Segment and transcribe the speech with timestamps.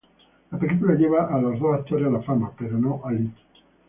[0.49, 3.29] La película llevó a los dos actores a la fama, pero no a Lee.